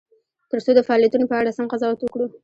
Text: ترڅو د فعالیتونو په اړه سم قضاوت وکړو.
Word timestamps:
ترڅو 0.49 0.71
د 0.75 0.79
فعالیتونو 0.87 1.25
په 1.31 1.35
اړه 1.39 1.55
سم 1.57 1.65
قضاوت 1.73 1.99
وکړو. 2.01 2.27